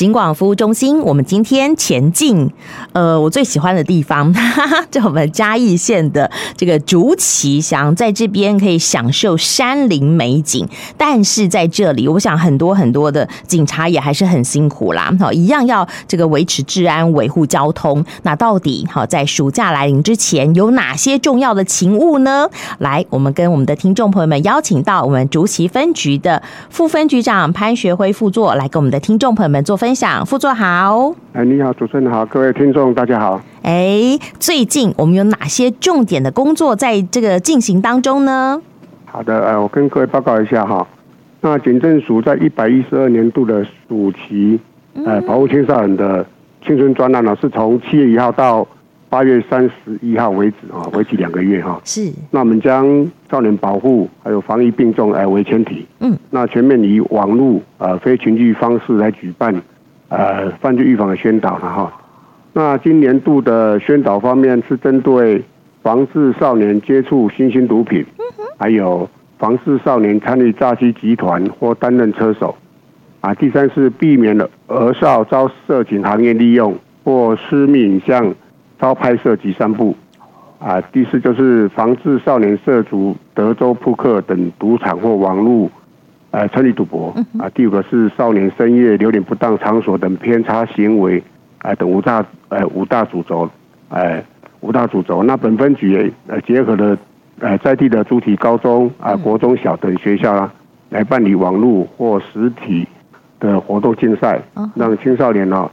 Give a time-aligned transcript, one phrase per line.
[0.00, 2.50] 警广服务中心，我们今天前进，
[2.94, 10.66] 呃，我最喜欢的地方，哈哈，就我们嘉义县的这个竹崎乡，在这边可以享受山林美景，
[10.96, 18.02] 但是在这里，我想很多很多的警察也还是很辛苦啦，好，一样要这个维持治安、维护交通。
[18.22, 22.48] 那到底好，在暑假来临之前，有哪些重要的勤务呢？
[22.78, 31.14] 来，我们跟我们的听众朋友们邀请到我们竹崎分局的副分局长潘学辉副座来跟我们的听众朋友们做分享，副座好。
[31.32, 33.40] 哎，你好，主持人好，各位听众大家好。
[33.62, 38.60] 哎，最近我们有哪些重点的工作在这个进行当中呢？
[39.04, 40.86] 好的，呃，我跟各位报告一下哈。
[41.40, 44.58] 那警政署在一百一十二年度的暑期，
[45.04, 46.24] 呃，保护青少年的
[46.64, 48.66] 青春专栏呢，是从七月一号到
[49.08, 51.80] 八月三十一号为止啊，为期两个月哈。
[51.84, 52.12] 是。
[52.30, 52.86] 那我们将
[53.30, 55.86] 少年保护还有防疫病重来为前提。
[56.00, 56.16] 嗯。
[56.30, 59.54] 那全面以网络呃非群聚方式来举办。
[60.10, 61.92] 呃，犯罪预防的宣导了哈。
[62.52, 65.42] 那今年度的宣导方面是针对
[65.82, 68.04] 防治少年接触新型毒品，
[68.58, 69.08] 还有
[69.38, 72.54] 防治少年参与诈欺集团或担任车手。
[73.20, 76.74] 啊，第三是避免了儿少遭色情行业利用
[77.04, 78.34] 或私密影像
[78.80, 79.94] 遭拍摄及散布。
[80.58, 85.70] 啊，第四就是防治少年涉足德州扑克等赌场或网络。
[86.32, 91.20] 呃，参与赌博啊，第五个是少年深夜留连不当场所等偏差行为，
[91.58, 93.50] 啊，等五大呃五大主轴，
[93.88, 94.22] 呃
[94.60, 95.24] 五大主轴。
[95.24, 96.96] 那本分局呃结合了
[97.40, 100.54] 呃在地的主体高中啊、国中小等学校啊，
[100.90, 102.86] 来办理网络或实体
[103.40, 104.40] 的活动竞赛，
[104.76, 105.68] 让青少年呢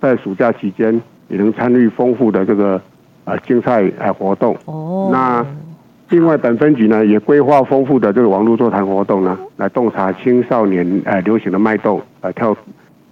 [0.00, 2.82] 在暑假期间也能参与丰富的这个
[3.26, 4.56] 呃竞赛呃活动。
[4.64, 5.46] 哦，那。
[6.10, 12.56] 另外，本分局呢也规划丰富的这个网络座谈活动呢，来洞察青少年呃流行的脉动，呃跳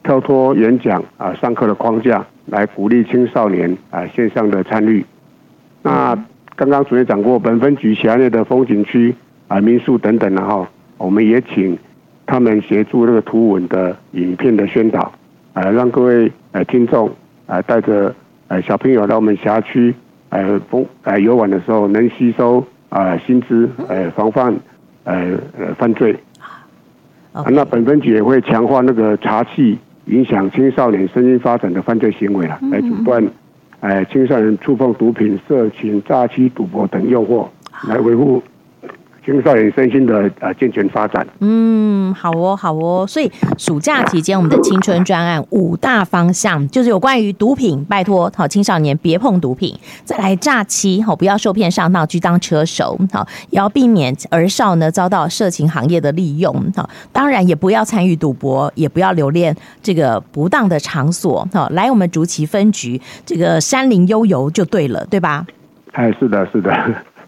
[0.02, 5.04] 跳脱演讲啊上课的框架，来鼓励青少年啊线上的参与。
[5.80, 6.18] 那
[6.56, 9.14] 刚刚主任讲过，本分局辖内的风景区
[9.46, 10.66] 啊民宿等等，然后
[10.96, 11.78] 我们也请
[12.26, 15.12] 他们协助那个图文的影片的宣导，
[15.52, 17.08] 呃让各位呃听众
[17.46, 18.12] 啊带着
[18.48, 19.94] 呃小朋友来我们辖区
[20.30, 22.66] 呃风呃游玩的时候能吸收。
[22.88, 24.54] 啊，薪资，呃，防范，
[25.04, 26.16] 呃，呃，犯罪。
[27.34, 27.50] Okay.
[27.50, 29.76] 那本分局也会强化那个查缉
[30.06, 33.22] 影响青少年身心发展的犯罪行为了，来阻断，
[33.80, 37.46] 呃，青少年触碰毒品、色情、诈欺、赌博等诱惑，
[37.86, 38.42] 来维护。
[39.28, 41.26] 青少年身心的呃健全发展。
[41.40, 43.04] 嗯，好哦，好哦。
[43.06, 49.78] 所以暑假期间，我们的青春专案五大方向就是有关于毒品，拜托好青少年别碰毒品。
[50.02, 61.46] 再来诈欺，好不要受骗上当去当车手，好也要避免儿少呢遭到色情行业的利用，好当然也不要参与赌博，也不要留恋这个不当的场所。
[61.52, 65.46] 好，来我们竹崎分局这个山林悠游就对了，对吧？
[65.92, 66.72] 哎，是的，是的。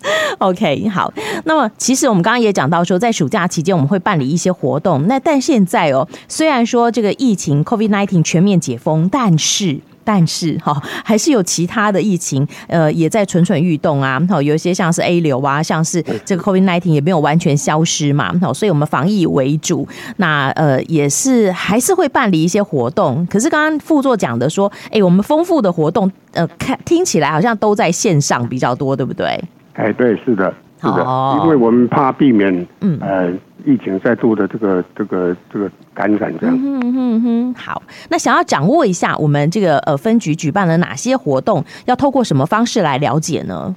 [0.39, 1.13] OK，好。
[1.45, 5.07] 那么，其实我们刚刚也讲到说，在暑假期间我们会办理一些活动。
[5.07, 14.21] 那但现在哦，虽然说这个疫情 COVID-19 全面解封，但是但是哈，还是有其他的疫情，呃，也在蠢蠢欲动啊。
[14.29, 18.33] 好，有一些像是 A 流啊，像是这个 COVID-19 也没有完全消失嘛。
[18.41, 19.87] 好，所以我们防疫为主。
[20.17, 23.27] 那呃，也是还是会办理一些活动。
[23.31, 29.39] 可是刚刚副座讲的说，哎，我们丰富的活动，呃，看听起来好像都在线上比较多，对不对？
[29.75, 31.07] 哎，对，是的，是的，
[31.43, 33.31] 因为我们怕避免，嗯，呃，
[33.65, 36.57] 疫情再度的这个这个这个感染这样。
[36.57, 43.75] 嗯嗯嗯，好，那想要掌握一下我们这个呃分局举办了哪些活动，要透过什么方式来了解呢？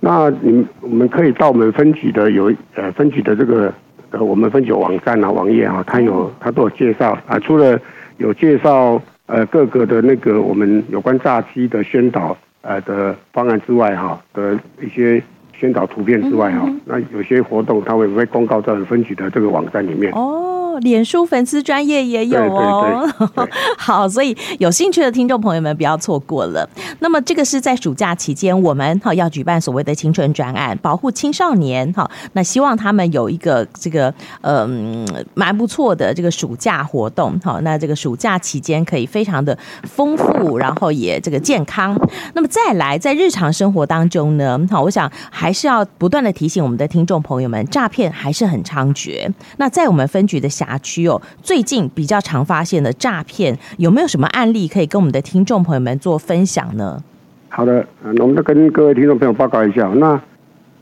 [0.00, 3.72] 那你我们可以到我们分局的有呃分局的这个
[4.10, 7.78] 呃我们分局网站啊网页啊，它有它都有介绍啊，除了
[8.16, 12.36] 有介绍呃各个的那个我们有关诈欺的宣导。
[12.62, 15.22] 呃的方案之外哈的一些
[15.54, 20.12] 宣导图片之外哈，那有些活动它会不会公告在分局的这个网站里面？
[20.12, 23.08] 哦，脸书粉丝专业也有哦。
[23.18, 26.68] 对对对 好，所以有兴趣的听众朋友们不要错过了。
[26.98, 32.10] 那么这个是在暑假期间，我们哈要举办所谓的青春专案，保护青少年哈。
[32.32, 37.60] 那希望他们有一个这个嗯蛮不错的这个暑假活动哈。
[37.62, 41.96] 那这个暑假期间可以非常的丰富，然后也这个健康。
[42.34, 45.52] 那么再来在日常生活当中呢，好，我想还。
[45.52, 49.30] 还是要不断的提醒我们的听众朋友们，诈骗还是很猖獗。
[49.58, 57.02] 那在我们分局的辖区哦，最近比较常发现的诈骗，有没有什么案例可以跟我们的听众朋友们做分享呢？
[57.48, 57.86] 好的，
[58.18, 59.86] 我们都跟各位听众朋友报告一下。
[59.96, 60.20] 那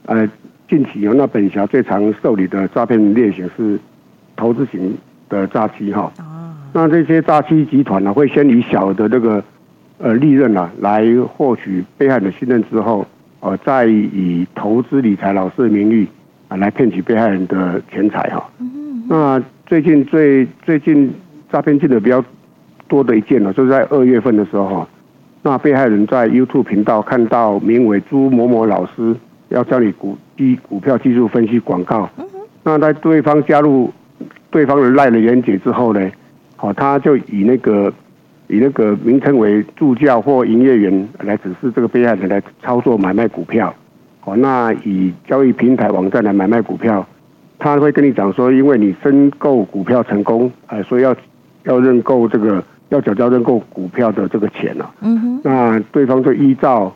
[0.06, 0.28] 呃，
[0.68, 3.78] 近期有那本辖最常受理的诈骗类型是
[4.36, 4.96] 投资型
[5.28, 6.12] 的诈欺哈。
[6.72, 9.42] 那这些诈欺集团呢，会先以小的这个
[9.98, 11.04] 呃利润啊，来
[11.36, 13.04] 获取被害人的信任之后，
[13.40, 16.06] 呃，再以投资理财老师的名义
[16.46, 18.48] 啊，来骗取被害人的钱财哈。
[19.08, 21.14] 那最近最最近
[21.52, 22.24] 诈骗进的比较
[22.88, 24.88] 多的一件呢，就是在二月份的时候哈，
[25.42, 29.14] 那被害人在 YouTube 频道看到名为朱某某老师
[29.50, 32.10] 要教你股技股票技术分析广告，
[32.64, 33.92] 那在对方加入
[34.50, 36.10] 对方的赖的连结之后呢，
[36.56, 37.92] 好，他就以那个
[38.48, 43.72] 以那个名称为助教或营业员来指示这个被害人来操作买卖股票，
[44.18, 47.06] 好，那以交易平台网站来买卖股票。
[47.60, 51.14] 他会跟你讲说，因为你申购股票成功，哎，所以要
[51.64, 54.90] 要认购这个要缴交认购股票的这个钱了。
[55.02, 55.40] 嗯哼。
[55.44, 56.90] 那对方就依照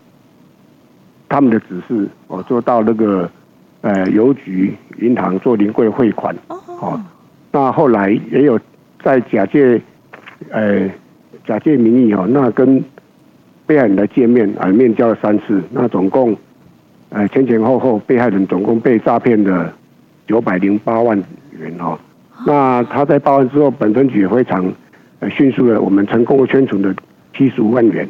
[1.29, 3.31] 他们的指示，哦，做到那个
[3.83, 6.35] 呃邮局、银行做临柜汇款。
[6.49, 6.99] 哦。
[7.53, 8.59] 那后来也有
[9.03, 9.79] 在假借
[10.49, 10.91] 呃
[11.47, 12.83] 假借名义哦，那跟
[13.67, 16.35] 被害人来见面啊，面交了三次，那总共
[17.11, 19.71] 呃前前后后被害人总共被诈骗的。
[20.27, 21.23] 九百零八万
[21.59, 21.99] 元哦，
[22.47, 24.73] 那他在报案之后，本分局也非常
[25.21, 26.95] 呃迅速的，我们成功的圈存了
[27.37, 28.09] 七十五万元。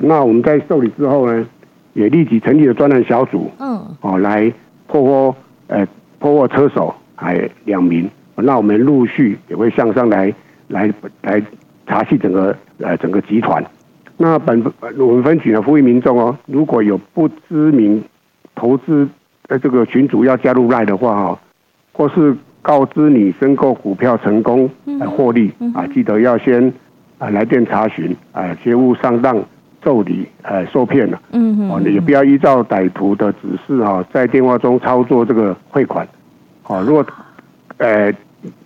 [0.00, 1.46] 那我们在受理之后呢，
[1.94, 4.52] 也立即成立了专案小组，嗯，哦，来
[4.86, 5.86] 破获呃
[6.20, 8.08] 破获车手还两名。
[8.36, 10.32] 那我们陆续也会向上来
[10.68, 11.42] 来来
[11.88, 13.64] 查系整个呃整个集团。
[14.16, 14.64] 那本
[14.96, 18.02] 我们分局呢，呼吁民众哦，如果有不知名
[18.54, 19.08] 投资
[19.48, 21.38] 呃这个群主要加入赖的话哦。
[21.98, 26.72] 或是告知你申购股票成功来获利啊，记得要先
[27.18, 29.36] 啊来电查询啊，切勿上当
[29.82, 31.20] 受理呃受骗了。
[31.32, 31.68] 嗯嗯。
[31.68, 36.06] 哦，也不要依照歹徒的指示啊，在电话中操作这个汇款。
[36.62, 37.04] 好，如果
[37.78, 38.14] 呃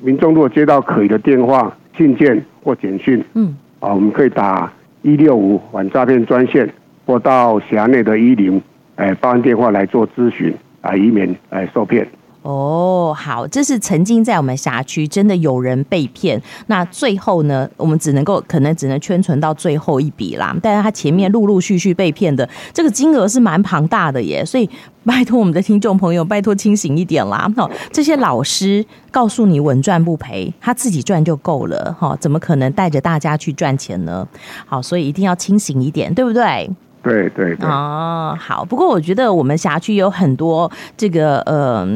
[0.03, 4.71] 民众如果接到可疑的电话、信件或简讯，嗯，啊，我们可以打
[5.01, 6.69] 一六五反诈骗专线，
[7.07, 8.61] 或到辖内的一零
[8.97, 12.07] 哎报案电话来做咨询啊，以免哎受骗。
[12.43, 20.53] 哦，好，这是曾经在我们辖区真的有人被骗，那最后呢，我们只能够可能只能圈存到最后一笔啦。
[20.61, 24.69] 但是他前面陆陆续续被骗的这个金额是蛮庞大的耶，所以
[25.05, 27.49] 拜托我们的听众朋友，拜托清醒一点啦。
[27.57, 34.27] 哈，这些老师告诉你稳赚不赔，他自己赚就够了，哈，怎么可能带着大家去赚钱呢？
[34.67, 36.69] 好，所以一定要清醒一点，对不对？
[37.03, 38.65] 对对对哦，好。
[38.65, 41.87] 不过我觉得我们辖区有很多这个呃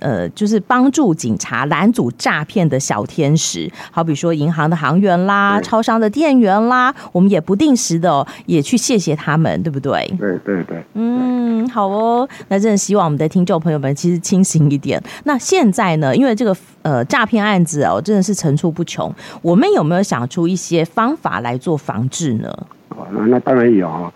[0.00, 10.06] 呃，就是帮助警察拦阻诈骗的小天使，好比说银行的行员啦、超商的店员啦，我们也不定时的也去谢谢他们，对不对？
[10.18, 10.84] 对对对。
[10.94, 12.28] 嗯，好哦。
[12.48, 15.02] 那真的希望我们的听众朋友们其实清醒一点。
[15.24, 19.10] 那现在呢，因为这个呃诈骗案子哦，真的是层出不穷，
[19.40, 22.48] 我们有没有想出一些方法来做防治呢？
[22.90, 24.12] 哦，那那当然有啊。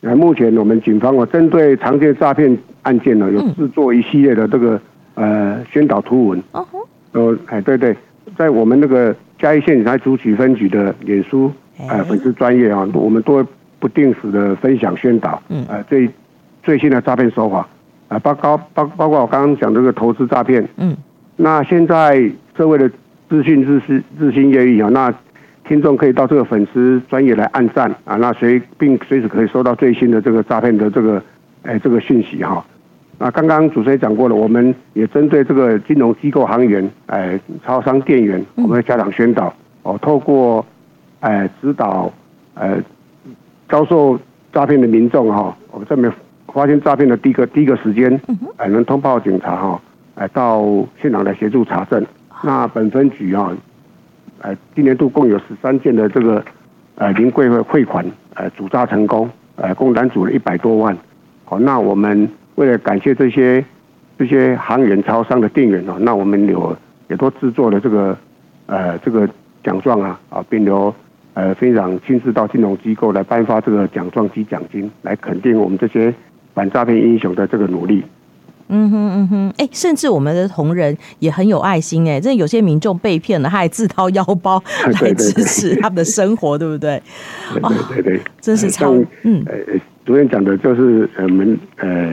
[0.00, 4.80] 那目前我们警方哦，针对常见诈骗案件呢，有制作一系列的这个
[5.14, 6.42] 呃宣导图文。
[6.52, 6.64] 哦
[7.12, 7.96] 哦，哎，对对，
[8.36, 11.50] 在我们那个嘉义县警察竹崎分局的脸书
[11.88, 13.46] 呃粉丝专业啊，我们都会
[13.78, 15.42] 不定时的分享宣导。
[15.48, 15.64] 嗯。
[15.68, 16.08] 呃，最
[16.62, 17.66] 最新的诈骗手法
[18.08, 20.68] 啊，包括包包括我刚刚讲这个投资诈骗。
[20.76, 20.94] 嗯。
[21.36, 22.88] 那现在社会的
[23.28, 25.12] 资讯日新日新月异啊，那。
[25.68, 31.20] 听众可以到这个粉丝专业来按赞啊，那随并随时可以收到最新的这个诈骗的这个
[31.62, 32.64] 哎这个讯息哈。
[33.18, 40.64] 那刚刚主持人讲过了，我们也针对这个金融机构行员哎超商店员，我们会加强宣导哦，透过
[41.20, 42.12] 哎指导
[42.54, 42.78] 呃
[43.68, 44.16] 遭受
[44.52, 46.12] 诈骗的民众哈，我们这边
[46.46, 48.20] 发现诈骗的第一个第一个时间
[48.56, 49.80] 哎能通报警察哈，
[50.14, 50.64] 哎到
[51.02, 52.06] 现场来协助查证。
[52.44, 53.50] 那本分局啊。
[54.40, 56.44] 呃，今年度共有十三件的这个
[56.96, 60.96] 呃临柜汇款呃阻诈成功，呃共拦阻了一百多万。
[61.44, 63.64] 好，那我们为了感谢这些
[64.18, 66.76] 这些行员、超商的店员哦，那我们有
[67.08, 68.16] 也都制作了这个
[68.66, 69.28] 呃这个
[69.62, 70.94] 奖状啊啊，并由
[71.34, 76.12] 呃飞长亲自到金融机构来颁发这个奖状及奖金，来肯定我们这些
[76.54, 78.02] 反诈骗英雄的这个努力。
[78.68, 84.62] 嗯哼嗯哼，哎、欸，甚至我们的同仁也很有爱心哎、欸，真的有些民众被骗了，他还自掏腰包
[85.00, 87.00] 来支持他们的生活， 对不对？
[87.54, 89.44] 对对对对，真是超嗯。
[89.46, 89.54] 呃，
[90.04, 92.12] 主任讲的就是我们呃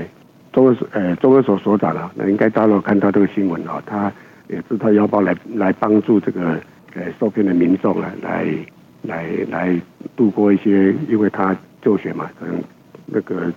[0.52, 4.12] 中科呃中科所所长啊，那应该大家都看到这个新闻啊，他
[4.48, 6.60] 也自掏腰包来来帮助这个
[6.94, 8.46] 呃受骗的民众啊，来
[9.04, 9.82] 来来
[10.16, 12.62] 度过一些，因为他就学嘛，可能
[13.08, 13.52] 那个。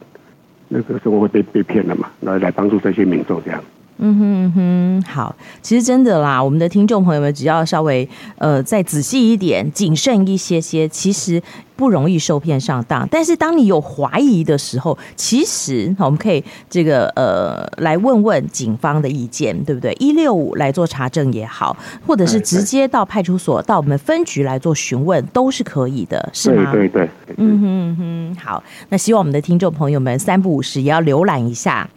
[0.68, 3.62] 那个生活会被被骗了嘛，来来帮助这些民众这样。
[3.98, 4.52] 嗯哼嗯
[5.02, 11.42] 哼，好，其实真的啦，我们的听众朋友们只要稍微呃再仔细一点、谨慎一些些，其实
[11.74, 13.08] 不容易受骗上当。
[13.10, 19.94] 但是当你有怀疑的时候，其实我们可以这个呃来问问警方的意见，对不对？
[19.98, 21.74] 一六五来做查证也好，
[22.06, 26.70] 或者是直接到派出所、到我们分局来做询问，都是可以的，是吗？
[26.70, 27.96] 对对对，嗯哼嗯
[28.36, 31.88] 哼，好，那希望我们的听众朋友们三不五时也要浏览一下。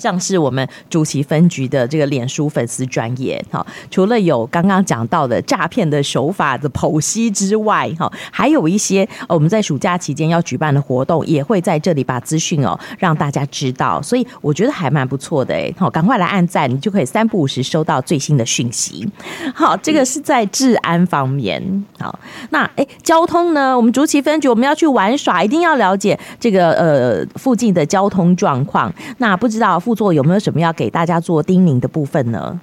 [0.00, 19.06] 像是我们竹崎分局的这个脸书粉丝专页，哈，除了有刚刚讲到的诈骗的手法的剖析之外，哈，还有一些我们在暑假期间要举办的活动，也会在这里把资讯哦让大家知道，所以我觉得还蛮不错的哎，好，赶快来按赞，你就可以三不五时收到最新的讯息。
[19.54, 23.76] 好，这个是在治安方面，好，那哎，交通呢？
[23.76, 28.90] 我们竹崎分局我们要去玩耍，一定要了解这个呃附近的交通状况。
[29.18, 29.78] 那不知道。
[29.90, 32.60] 副座有没有什么要给大家做叮咛的部分呢？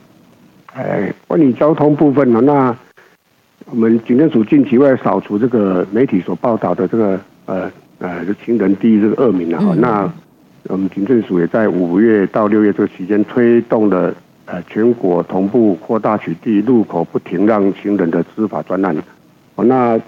[0.74, 2.74] 哎，关于交通部分呢，那
[3.66, 7.70] 我们警政署近期会扫除这个媒体所报道的这个呃
[8.00, 9.60] 呃行人第一这个恶名啊。
[9.62, 10.10] 嗯、那
[10.70, 14.16] 我们警政署也在五月到六月这个期间推动了
[14.46, 18.96] 呃全国同步扩大取缔路口不停让行人的执法专案。
[19.56, 20.00] 哦，那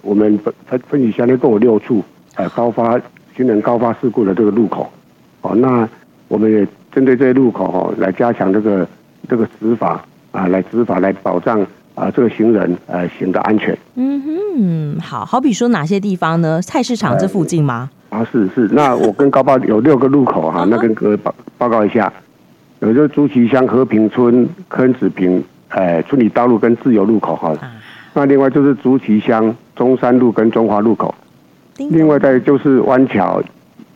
[0.00, 2.02] 我们分分分局现在共有六处
[2.36, 2.98] 呃高发
[3.36, 4.90] 行人高发事故的这个路口。
[5.42, 5.86] 哦，那
[6.28, 8.86] 我们也针对这些路口哦，来加强这个
[9.28, 11.60] 这个执法啊，来执法来保障
[11.94, 13.76] 啊这个行人呃行的安全。
[13.94, 16.60] 嗯哼，好好比说哪些地方呢？
[16.62, 17.90] 菜市场这附近吗？
[18.10, 18.68] 啊，是是。
[18.72, 22.12] 那我跟高报有六个路口哈、啊，那跟各位报报告一下，
[22.80, 27.50] 有就是竹崎乡和平村坑子坪呃村里道路跟自由路口哈。
[27.60, 27.72] 啊、
[28.14, 31.14] 那另外就是竹崎乡中山路跟中华路口。
[31.76, 33.42] 另外再就是湾桥。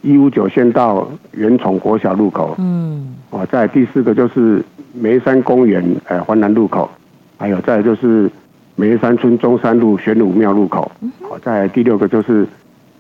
[0.09, 6.91] 一五九县道元崇国小路口，嗯，哦，在第四个就是梅山公园呃环南路口，
[7.37, 8.31] 还有再就是
[8.75, 10.91] 梅山村中山路玄武庙路口，
[11.29, 12.47] 哦，在第六个就是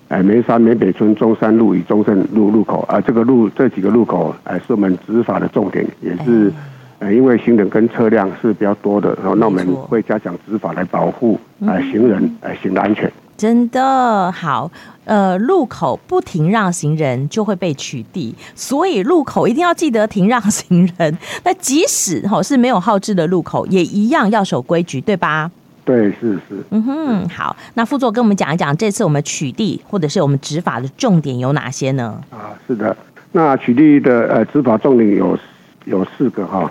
[0.09, 6.53] 哎梅山梅北村中山路与中正路路口，啊，这个路这几个路口呃是我们执法的重点，也是
[6.99, 13.11] 呃因为行人跟车辆是比较多的，然后那我们会加强执法来保护呃行人呃行的安全。
[13.39, 14.69] 真的好，
[15.05, 21.17] 呃，路口不停让行人就会被取缔，所以路口一定要记得停让行人。
[21.45, 25.49] 那即使哈是没有号志的路口，也一样要守规矩，对吧？
[25.85, 26.65] 对，是是。
[26.71, 32.21] 嗯哼，好，那副座跟我们讲一讲，这次我们取缔或者是我们执法的重点有哪些呢？
[32.31, 32.97] 啊，是的，
[33.31, 35.39] 那取缔的呃执法重点有
[35.85, 36.69] 有四个哈，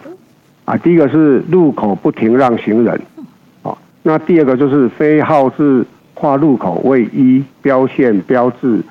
[0.65, 3.01] 啊，第一个是路口不停让行人，
[3.61, 5.85] 哦，那第二个就是非号志。
[6.19, 8.81] 跨路口位、一标线标志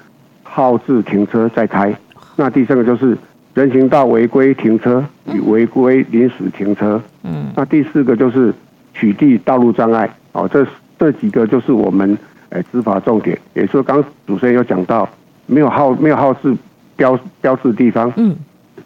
[0.44, 1.92] 号志停车再开。
[2.36, 3.18] 那第三个就是
[3.52, 7.02] 人行道违规停车与违规临时停车。
[7.24, 7.50] 嗯。
[7.56, 8.54] 那第四个就是
[8.94, 10.08] 取缔道路障碍。
[10.30, 10.64] 哦，这
[11.00, 12.16] 这几个就是我们
[12.50, 13.36] 诶执法重点。
[13.54, 15.08] 也就是说，刚主持人有讲到，
[15.46, 16.54] 没有号没有号志
[16.94, 18.36] 标标志的地方，嗯，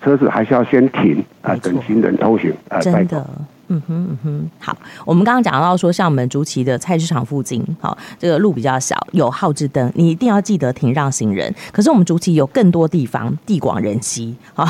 [0.02, 3.26] 车子还是要先停啊，等行人通行啊，真的。
[3.70, 11.54] 嗯哼嗯哼，好，我们刚刚讲到说，像我们竹崎的菜市场附近，好，这个路比较小，有号志灯，你一定要记得停让行人。
[11.70, 14.68] 可是我们竹崎有更多地方，地广人稀啊，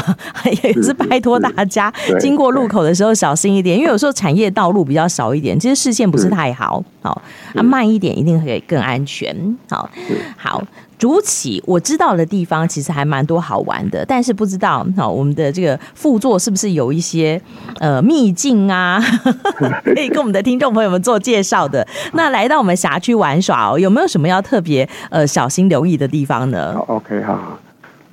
[0.63, 1.91] 也是拜托大家
[2.21, 7.23] 经过路口的时候小心一点，因为有时候产业道路比较少一点，其实视线不是太好，好，
[7.55, 9.35] 啊，慢一点一定会更安全，
[9.71, 9.89] 好，
[10.37, 10.63] 好。
[11.01, 17.41] 竹崎我知道的地方其实还蛮多好玩的，但是不知道好我们的这个副座是不是有一些
[17.79, 19.03] 呃秘境啊，
[19.83, 21.85] 可以跟我们的听众朋友们做介绍的。
[22.13, 27.59] 那来到我们辖区玩耍哦，有没有什么要特别呃小心留意的地方呢？OK 好，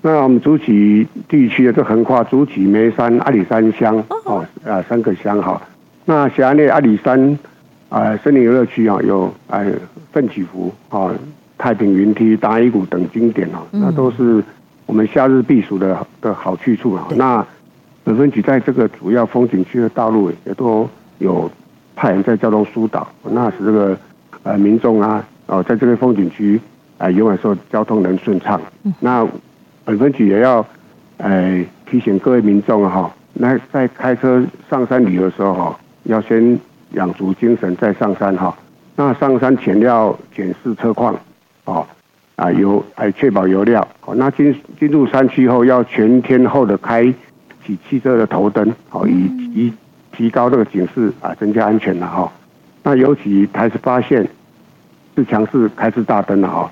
[0.04, 5.62] 那我们竹崎地区的这横跨竹崎、梅山、阿里山乡哦啊三个乡哈。
[6.06, 7.38] 那辖内阿里山
[7.90, 9.66] 啊森林游乐区啊有哎
[10.14, 11.12] 奋起湖啊。
[11.58, 14.44] 太平云梯、大乙谷等景点哦，那都是
[14.86, 17.08] 我们夏日避暑的的好去处啊。
[17.16, 17.46] 那
[18.04, 20.88] 本分局在这个主要风景区的道路也都
[21.18, 21.50] 有
[21.96, 23.98] 派人在交通疏导，那使这个
[24.44, 26.60] 呃民众啊哦，在这个风景区
[27.00, 28.62] 啊游玩时候交通能顺畅。
[29.00, 29.28] 那
[29.84, 30.66] 本分局也要
[31.18, 36.60] 呃提醒各位民众哈，那在开车上山旅游的时候哈，要先
[36.92, 38.56] 养足精神再上山哈。
[38.96, 41.16] 那上山前要检视车况。
[41.68, 41.86] 哦，
[42.38, 43.86] 啊油，还确保油料。
[44.06, 47.04] 哦，那进进入山区后，要全天候的开
[47.66, 49.74] 启汽车的头灯，好，以以
[50.14, 52.32] 提高这个警示啊，增加安全了哈。
[52.84, 54.26] 那尤其台十八线
[55.16, 56.72] 是强势开至大灯了哈。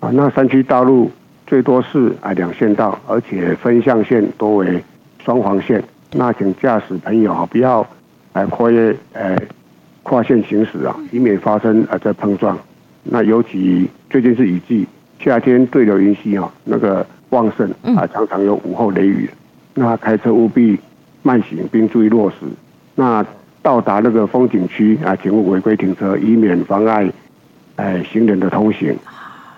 [0.00, 1.10] 啊，那山区道路
[1.46, 4.84] 最多是啊两线道，而且分向线多为
[5.24, 5.82] 双黄线。
[6.12, 7.86] 那请驾驶朋友哈不要
[8.34, 9.36] 呃跨越呃
[10.02, 12.58] 跨线行驶啊，以免发生啊这碰撞。
[13.04, 14.86] 那尤其最近是雨季，
[15.20, 19.30] 夏天对流云系啊那个旺盛啊，常常有午后雷雨。
[19.74, 20.78] 那开车务必
[21.22, 22.36] 慢行，并注意落实。
[22.94, 23.24] 那
[23.62, 27.10] 到达那个风景区啊，请勿违规停车，以免妨碍
[27.76, 28.96] 哎行人的通行。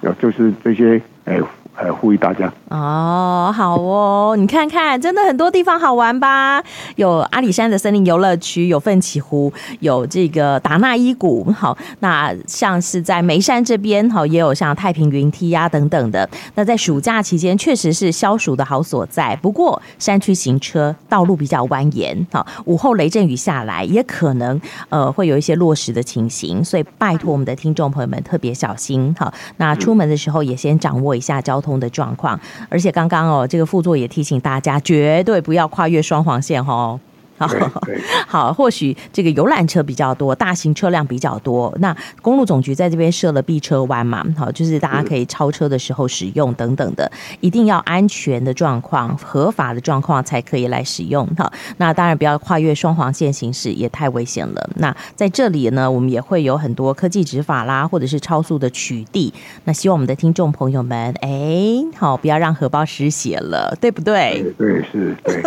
[0.02, 1.40] 有就是这些哎。
[1.78, 6.62] 呃，呼吁大家哦，好哦，你看看，真的很多地方好玩吧？
[6.94, 11.52] 有阿里山的森林游乐区，有奋起湖，有这个达纳伊谷。
[11.52, 16.28] 好，那像是在眉山这边，好，也有像太平云梯呀、等等的。
[16.54, 19.36] 那在暑假期间，确实是消暑的好所在。
[19.36, 29.14] 不过山区行车道路比较蜿蜒，好，午后雷阵雨下来，也可能呃会有一些落石的情形，所以拜托我们的听众朋友们特别小心。
[29.18, 31.60] 好，那出门的时候也先掌握一下交。
[31.66, 36.98] 通的状况，而且刚刚哦，这个副座也提醒大家，绝对不要跨越双黄线哦。
[37.38, 37.48] 好，
[38.26, 41.74] 好，或许这个游览车比较多，大型车辆比较多。
[41.80, 44.24] 那公路总局在这边设了避车弯嘛？
[44.36, 51.28] 好，就是大家可以超车的时候使用等等的，一定要安全的状况、合法的状况才可以来使用。
[51.36, 54.70] 好，那当然不要跨越双黄线行驶，也太危险了。
[54.76, 59.32] 那在这里呢，我们也会有很多科技执法啦，或者是超速的取缔。
[59.64, 64.42] 那希望我们的听众朋友们，哎，好，不要让荷包失血了，对不对？
[64.58, 65.42] 对，对，是，对。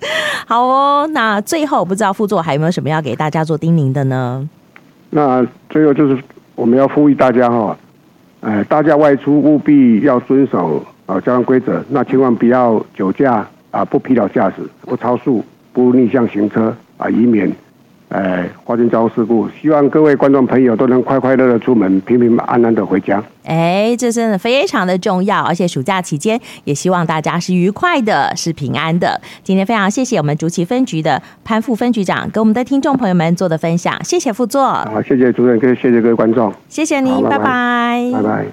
[0.46, 4.48] 好哦，那最后不知道副座还有没有什么要给大家做叮咛的呢？
[5.10, 6.22] 那最后就是
[6.54, 7.76] 我们要呼吁大家哈，
[8.40, 17.50] 呃，大家外出务必要遵守啊交通规则，那千万不要酒驾啊，不疲劳驾驶，不超速，不逆向行车啊，以免。
[18.08, 23.22] 哎，发生交通事故，希望各位观众朋友都能快快乐乐出门，平平安安的回家。
[23.44, 29.20] 哎，这真的非常的重要，而且暑假期间也希望大家是愉快的，是平安的。
[29.42, 34.64] 今天非常谢谢我们竹崎分局的潘副分局长跟我们的听众朋友们做的分享，谢谢副座。
[34.66, 38.10] 好，谢谢主任，跟谢谢各位观众，谢谢您，拜拜，拜拜。
[38.12, 38.48] 拜拜。